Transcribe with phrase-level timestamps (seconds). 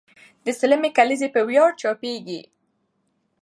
[0.45, 2.41] د سلمې کلیزې په ویاړ چاپېږي.